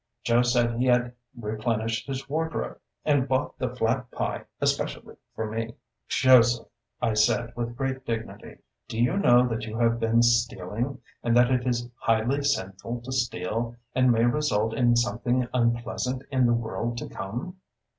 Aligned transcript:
Joe 0.23 0.41
said 0.41 0.77
he 0.79 0.87
had 0.87 1.13
replenished 1.39 2.07
his 2.07 2.27
wardrobe, 2.27 2.79
and 3.05 3.27
bought 3.27 3.59
the 3.59 3.75
flat 3.75 4.09
pie 4.09 4.45
especially 4.59 5.15
for 5.35 5.45
me. 5.47 5.75
"Joseph," 6.07 6.67
I 7.03 7.13
said, 7.13 7.53
with 7.55 7.75
great 7.77 8.03
dignity, 8.03 8.57
"do 8.87 8.99
you 8.99 9.15
know 9.15 9.47
that 9.47 9.65
you 9.67 9.77
have 9.77 9.99
been 9.99 10.23
stealing, 10.23 10.97
and 11.21 11.37
that 11.37 11.51
it 11.51 11.67
is 11.67 11.87
highly 11.99 12.41
sinful 12.43 13.01
to 13.01 13.11
steal, 13.11 13.75
and 13.93 14.11
may 14.11 14.25
result 14.25 14.73
in 14.73 14.95
something 14.95 15.47
unpleasant 15.53 16.23
in 16.31 16.47
the 16.47 16.53
world 16.53 16.97
to 16.97 17.07
come?" 17.07 17.57